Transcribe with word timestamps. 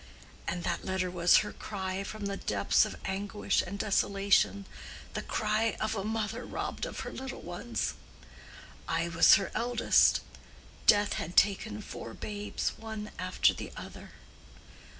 And 0.47 0.63
that 0.63 0.83
letter 0.83 1.11
was 1.11 1.37
her 1.45 1.53
cry 1.53 2.03
from 2.03 2.25
the 2.25 2.35
depths 2.35 2.85
of 2.85 2.95
anguish 3.05 3.61
and 3.61 3.77
desolation—the 3.77 5.21
cry 5.21 5.77
of 5.79 5.93
a 5.93 6.03
mother 6.03 6.43
robbed 6.43 6.87
of 6.87 7.01
her 7.01 7.11
little 7.11 7.43
ones. 7.43 7.93
I 8.87 9.09
was 9.09 9.35
her 9.35 9.51
eldest. 9.53 10.21
Death 10.87 11.13
had 11.13 11.37
taken 11.37 11.83
four 11.83 12.15
babes 12.15 12.71
one 12.79 13.11
after 13.19 13.53
the 13.53 13.71
other. 13.77 14.13